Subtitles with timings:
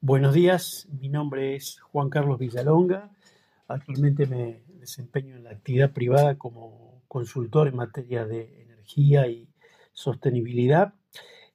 [0.00, 3.10] Buenos días, mi nombre es Juan Carlos Villalonga.
[3.66, 9.48] Actualmente me desempeño en la actividad privada como consultor en materia de energía y
[9.92, 10.94] sostenibilidad.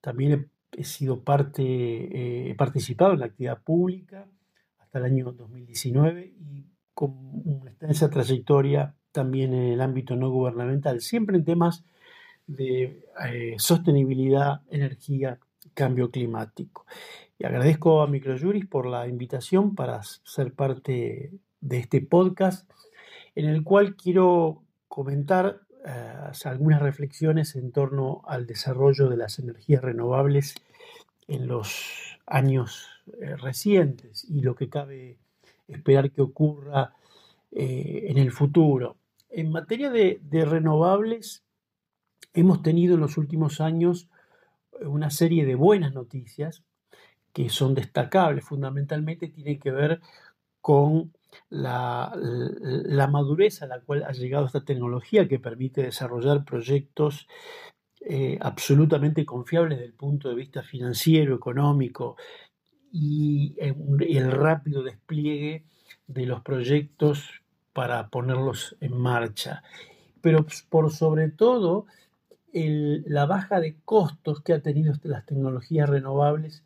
[0.00, 4.26] También he, sido parte, eh, he participado en la actividad pública
[4.80, 7.12] hasta el año 2019 y con
[7.44, 11.84] una extensa trayectoria también en el ámbito no gubernamental, siempre en temas
[12.48, 15.38] de eh, sostenibilidad, energía,
[15.72, 16.84] cambio climático.
[17.38, 22.70] Y agradezco a Microjuris por la invitación para ser parte de este podcast,
[23.34, 29.82] en el cual quiero comentar eh, algunas reflexiones en torno al desarrollo de las energías
[29.82, 30.54] renovables
[31.26, 32.86] en los años
[33.20, 35.18] eh, recientes y lo que cabe
[35.66, 36.92] esperar que ocurra
[37.56, 38.96] en el futuro.
[39.30, 41.42] En materia de, renovables,
[42.34, 44.08] hemos tenido en los últimos años
[44.80, 46.62] una serie de buenas noticias
[47.34, 48.44] que son destacables.
[48.44, 50.00] Fundamentalmente tienen que ver
[50.62, 51.12] con
[51.50, 52.16] la,
[53.10, 57.28] madurez a la cual ha llegado esta tecnología que permite desarrollar proyectos
[58.00, 62.16] eh, absolutamente confiables desde el punto de vista financiero, económico
[62.92, 65.64] y el rápido despliegue
[66.06, 69.64] de los proyectos para ponerlos en marcha.
[70.20, 71.86] Pero por sobre todo,
[72.52, 76.62] la baja de costos que ha tenido las tecnologías renovables,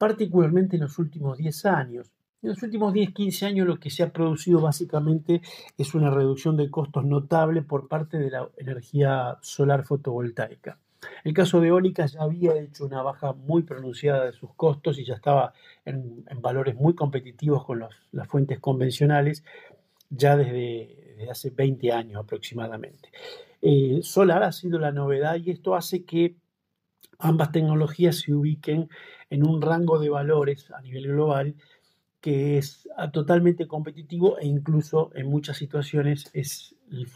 [0.00, 2.10] particularmente en los últimos 10 años.
[2.42, 5.42] En los últimos 10, 15 años lo que se ha producido básicamente
[5.76, 10.78] es una reducción de costos notable por parte de la energía solar fotovoltaica.
[11.22, 15.04] El caso de eólica ya había hecho una baja muy pronunciada de sus costos y
[15.04, 15.52] ya estaba
[15.84, 19.44] en, valores muy competitivos con las fuentes convencionales,
[20.08, 23.10] ya desde, hace 20 años aproximadamente.
[23.60, 26.36] Eh, solar ha sido la novedad y esto hace que
[27.18, 28.88] ambas tecnologías se ubiquen
[29.30, 31.54] en un rango de valores a nivel global
[32.20, 36.74] que es ah, totalmente competitivo e incluso en muchas situaciones es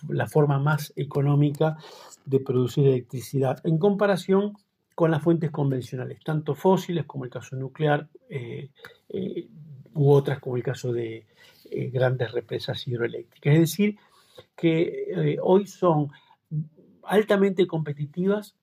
[0.09, 1.77] la forma más económica
[2.25, 4.55] de producir electricidad en comparación
[4.95, 8.71] con las fuentes convencionales, tanto fósiles como el caso nuclear eh,
[9.09, 9.49] eh,
[9.93, 11.27] u otras como el caso de,
[11.71, 13.55] eh, grandes represas hidroeléctricas.
[13.55, 13.99] Es decir,
[14.57, 16.11] que hoy son
[17.03, 18.57] altamente competitivas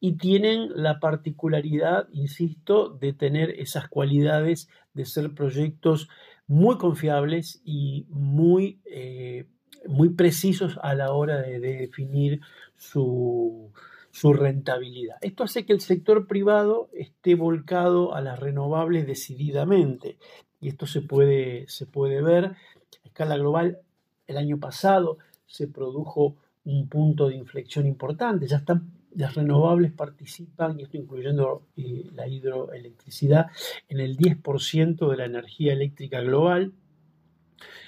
[0.00, 6.08] y tienen la particularidad, insisto, de tener esas cualidades de ser proyectos
[6.46, 9.46] muy confiables y muy, eh,
[9.86, 12.40] muy precisos a la hora de, definir
[12.76, 13.72] su,
[14.10, 15.16] su rentabilidad.
[15.20, 20.16] Esto hace que el sector privado esté volcado a las renovables decididamente
[20.60, 22.56] y esto se puede, se puede ver a
[23.04, 23.78] escala global.
[24.26, 30.78] El año pasado se produjo un punto de inflexión importante, ya están las renovables participan,
[30.78, 33.46] y esto incluyendo eh, la hidroelectricidad,
[33.88, 36.72] en el 10% de la energía eléctrica global.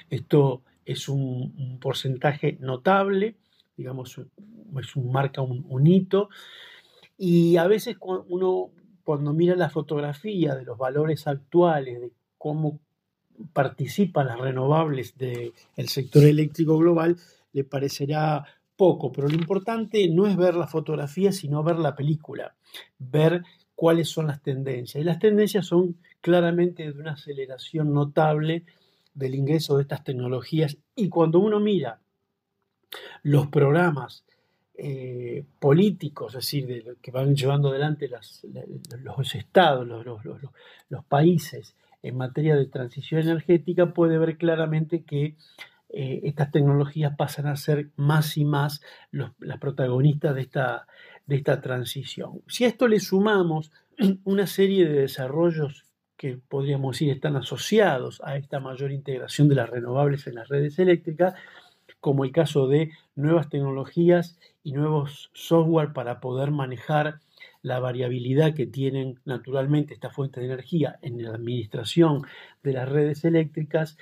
[0.09, 3.37] Esto es un, porcentaje notable,
[3.77, 4.19] digamos,
[4.81, 6.29] es un, marca un, hito.
[7.17, 8.71] Y a veces uno,
[9.05, 12.81] cuando mira la fotografía de los valores actuales, de cómo
[13.53, 15.53] participan las renovables del
[15.89, 17.17] sector eléctrico global,
[17.53, 18.45] le parecerá
[18.81, 22.55] poco, pero lo importante no es ver la fotografía, sino ver la película,
[22.99, 23.43] ver
[23.75, 25.03] cuáles son las tendencias.
[25.03, 28.65] Y las tendencias son claramente de una aceleración notable
[29.13, 30.79] del ingreso de estas tecnologías.
[30.97, 32.01] Y cuando uno mira
[33.23, 34.25] los programas
[34.79, 40.25] eh, políticos, es decir, de que van llevando adelante los estados, los,
[40.89, 45.37] los países, en materia de transición energética puede ver claramente que
[45.93, 48.81] eh, estas tecnologías pasan a ser más y más
[49.11, 50.87] las protagonistas de esta,
[51.27, 52.43] de esta transición.
[52.47, 53.73] Si a esto le sumamos
[54.25, 55.85] una serie de desarrollos
[56.17, 60.79] que podríamos decir están asociados a esta mayor integración de las renovables en las redes
[60.79, 61.35] eléctricas,
[61.99, 67.21] como el caso de nuevas tecnologías y nuevos software para poder manejar
[67.63, 72.23] la variabilidad que tienen naturalmente estas fuentes de energía en la administración
[72.63, 73.99] de las redes eléctricas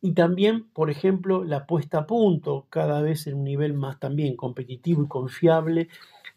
[0.00, 4.36] y también, por ejemplo, la puesta a punto cada vez en un nivel más también
[4.36, 5.88] competitivo y confiable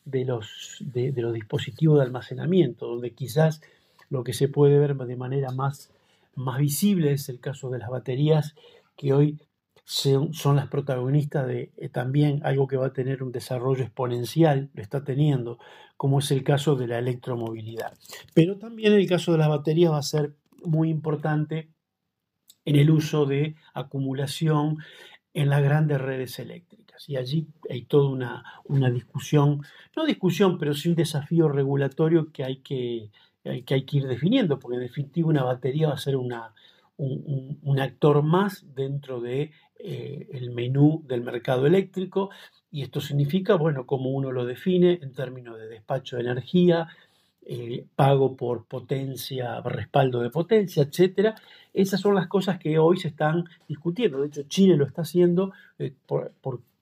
[0.04, 3.62] de los, de, los dispositivos de almacenamiento, donde quizás
[4.10, 5.92] lo que se puede ver de manera más,
[6.36, 8.54] más visible es el caso de las baterías
[8.98, 9.40] que hoy
[9.86, 14.82] son, las protagonistas de eh, también algo que va a tener un desarrollo exponencial, lo
[14.82, 15.60] está teniendo,
[15.96, 17.94] como es el caso de la electromovilidad.
[18.34, 21.70] Pero también el caso de las baterías va a ser muy importante
[22.66, 24.80] en el uso de acumulación
[25.36, 27.08] en las grandes redes eléctricas.
[27.08, 29.62] Y allí hay toda una, una discusión,
[29.96, 33.12] no discusión, pero sí un desafío regulatorio que hay que,
[33.44, 36.56] que hay que ir definiendo, porque en definitiva una batería va a ser una,
[36.98, 42.30] un, actor más dentro del de, el menú del mercado eléctrico
[42.72, 46.90] y esto significa, bueno, como uno lo define en términos de despacho de energía,
[47.48, 51.36] eh, pago por potencia, respaldo de potencia, etcétera.
[51.74, 54.20] Esas son las cosas que hoy se están discutiendo.
[54.20, 55.94] De hecho, Chile lo está haciendo eh,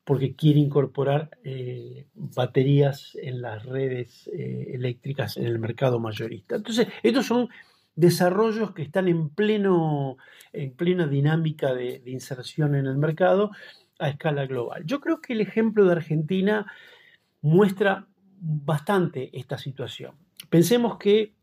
[0.06, 6.56] porque quiere incorporar eh, baterías en las redes eléctricas en el mercado mayorista.
[6.56, 7.50] Entonces, estos son
[7.96, 10.18] desarrollos que están en, pleno,
[10.52, 13.52] en plena dinámica de, inserción en el mercado
[14.00, 14.84] a escala global.
[14.86, 16.66] Yo creo que el ejemplo de Argentina
[17.42, 18.08] muestra
[18.40, 20.16] bastante esta situación.
[20.50, 21.34] Pensemos que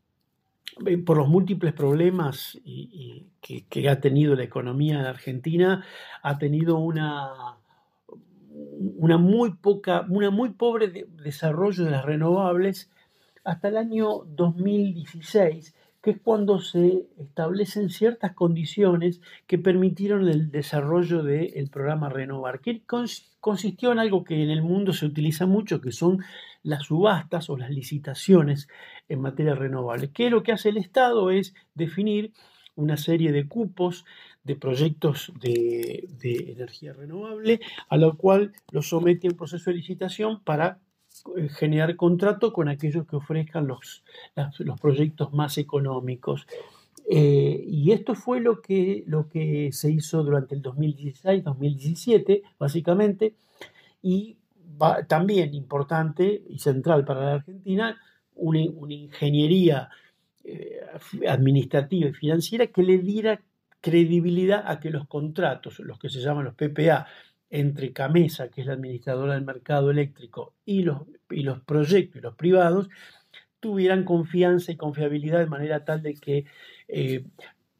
[0.85, 2.59] eh, por los múltiples problemas
[3.41, 5.85] que, ha tenido la economía de Argentina,
[6.21, 7.57] ha tenido una,
[8.49, 12.91] una muy poca, una muy pobre desarrollo de las renovables
[13.43, 21.23] hasta el año 2016 que es cuando se establecen ciertas condiciones que permitieron el desarrollo
[21.23, 22.81] del programa Renovar, que
[23.39, 26.19] consistió en algo que en el mundo se utiliza mucho, que son
[26.63, 28.67] las subastas o las licitaciones
[29.09, 30.11] en materia renovable.
[30.11, 32.33] Que lo que hace el Estado es definir
[32.75, 34.05] una serie de cupos
[34.43, 37.59] de proyectos de, energía renovable,
[37.89, 40.79] a lo cual lo somete a un proceso de licitación para
[41.51, 44.03] generar contrato con aquellos que ofrezcan los,
[44.59, 46.47] los proyectos más económicos.
[47.09, 53.35] Eh, y esto fue lo que, lo que se hizo durante el 2016-2017, básicamente,
[54.01, 54.37] y
[55.07, 57.97] también importante y central para la Argentina,
[58.35, 59.89] una, ingeniería
[60.43, 60.79] eh,
[61.27, 63.41] administrativa y financiera que le diera
[63.79, 67.07] credibilidad a que los contratos, los que se llaman los PPA,
[67.51, 72.21] entre Camesa, que es la administradora del mercado eléctrico, y los, y los proyectos y
[72.21, 72.89] los privados,
[73.59, 76.45] tuvieran confianza y confiabilidad de manera tal de que
[76.87, 77.25] eh,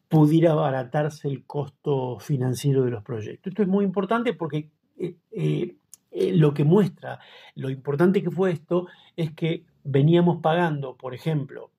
[0.10, 3.52] pudiera abaratarse el costo financiero de los proyectos.
[3.52, 4.70] Esto es muy importante porque
[5.00, 7.20] eh, eh, lo que muestra
[7.56, 11.72] lo importante que fue esto es que veníamos pagando, por ejemplo,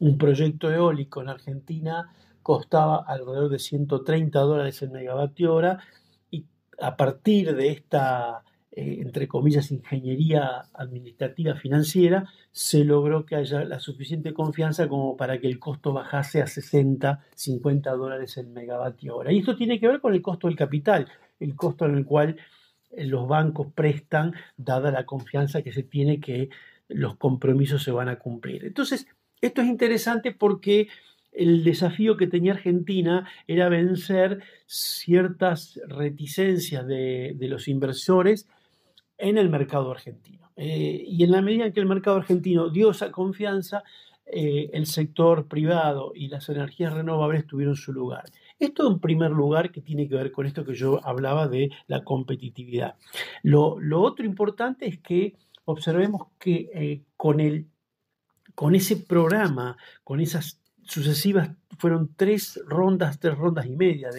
[0.00, 2.12] un proyecto eólico en Argentina
[2.42, 5.78] costaba alrededor de 130 dólares el megavatio hora
[6.80, 8.42] a partir de esta,
[8.72, 15.38] eh, entre comillas, ingeniería administrativa financiera, se logró que haya la suficiente confianza como para
[15.40, 19.32] que el costo bajase a 60, 50 dólares el megavatio hora.
[19.32, 21.08] Y esto tiene que ver con el costo del capital,
[21.40, 22.36] el costo en el cual
[22.90, 26.50] eh, los bancos prestan, dada la confianza que se tiene que
[26.88, 28.64] los compromisos se van a cumplir.
[28.64, 29.06] Entonces,
[29.40, 30.88] esto es interesante porque
[31.34, 38.48] el desafío que tenía Argentina era vencer ciertas reticencias de, los inversores
[39.18, 40.50] en el mercado argentino.
[40.56, 43.82] Eh, y en la medida en que el mercado argentino dio esa confianza,
[44.26, 48.24] eh, el sector privado y las energías renovables tuvieron su lugar.
[48.58, 52.04] Esto en primer lugar que tiene que ver con esto que yo hablaba de la
[52.04, 52.96] competitividad.
[53.42, 55.34] Lo, otro importante es que
[55.66, 57.66] observemos que eh, con, el,
[58.54, 64.10] con ese programa, con esas sucesivas, fueron tres rondas, tres rondas y media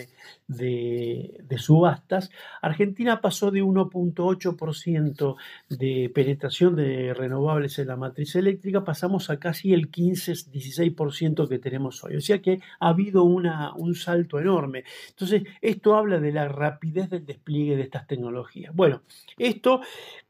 [0.47, 2.29] de, subastas,
[2.61, 5.35] Argentina pasó de 1.8%
[5.69, 12.03] de penetración de renovables en la matriz eléctrica, pasamos a casi el 15-16% que tenemos
[12.03, 12.17] hoy.
[12.17, 14.83] O sea que ha habido una, un salto enorme.
[15.09, 18.75] Entonces, esto habla de la rapidez del despliegue de estas tecnologías.
[18.75, 19.01] Bueno,
[19.37, 19.81] esto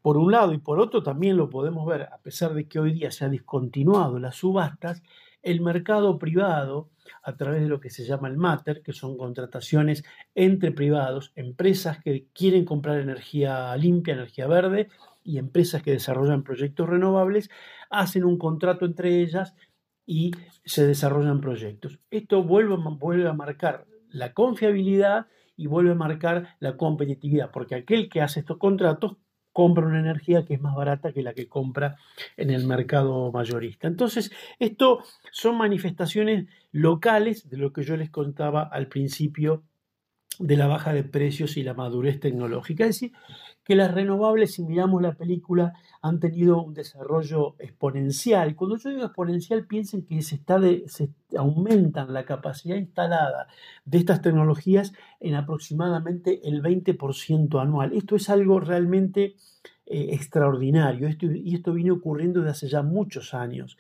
[0.02, 2.94] por un lado y por otro también lo podemos ver, a pesar de que hoy
[2.94, 5.02] día se ha discontinuado las subastas,
[5.46, 6.90] el mercado privado,
[7.24, 12.00] a través de lo que se llama el MATER, que son contrataciones entre privados, empresas
[12.04, 14.90] que quieren comprar energía limpia, energía verde,
[15.24, 17.50] y empresas que desarrollan proyectos renovables,
[17.90, 19.56] hacen un contrato entre ellas
[20.06, 20.32] y
[20.64, 22.00] se desarrollan proyectos.
[22.12, 28.08] Esto vuelve, vuelve a marcar la confiabilidad y vuelve a marcar la competitividad, porque aquel
[28.08, 29.18] que hace estos contratos
[29.56, 31.96] compra una energía que es más barata que la que compra
[32.36, 33.88] en el mercado mayorista.
[33.88, 39.64] Entonces, esto son manifestaciones locales de lo que yo les contaba al principio
[40.40, 42.86] de la baja de precios y la madurez tecnológica.
[42.86, 43.14] Es decir,
[43.64, 48.56] que las renovables, si miramos la película, han tenido un desarrollo exponencial.
[48.56, 53.48] Cuando yo digo exponencial, piensen que se, está se aumentan la capacidad instalada
[53.84, 57.94] de estas tecnologías en aproximadamente el 20% anual.
[57.94, 59.36] Esto es algo realmente
[59.86, 63.78] eh, extraordinario esto, y esto viene ocurriendo desde hace ya muchos años.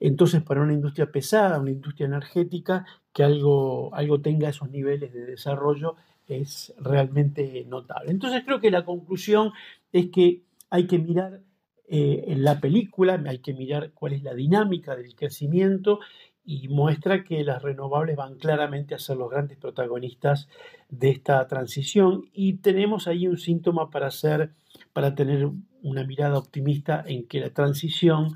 [0.00, 5.24] Entonces, para una industria pesada, una industria energética, que algo, algo tenga esos niveles de
[5.24, 5.96] desarrollo
[6.28, 8.10] es realmente notable.
[8.10, 9.52] Entonces creo que la conclusión
[9.92, 11.40] es que hay que mirar
[11.88, 16.00] eh, en la película, hay que mirar cuál es la dinámica del crecimiento
[16.44, 20.48] y muestra que las renovables van claramente a ser los grandes protagonistas
[20.88, 24.50] de esta transición y tenemos ahí un síntoma para hacer,
[24.96, 25.46] para tener
[25.82, 28.34] una mirada optimista en que la transición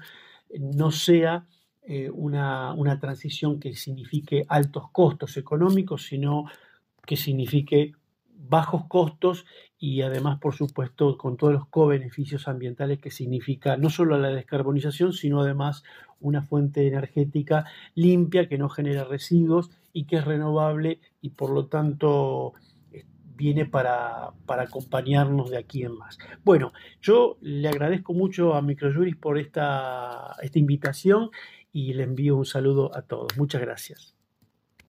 [0.59, 1.47] no sea
[1.81, 6.45] eh, una, una transición que signifique altos costos económicos, sino
[7.07, 7.95] que signifique
[8.35, 9.47] bajos costos
[9.79, 15.15] y además, por supuesto, con todos los co-beneficios ambientales que significa no solo la descarbonización,
[15.15, 15.83] sino además
[16.21, 17.65] una fuente energética
[17.95, 22.53] limpia que no genera residuos y que es renovable y por lo tanto
[23.41, 26.19] viene para, para acompañarnos de aquí en más.
[26.45, 31.31] Bueno, yo le agradezco mucho a Microjuris por esta, esta invitación
[31.73, 33.35] y le envío un saludo a todos.
[33.39, 34.20] Muchas gracias.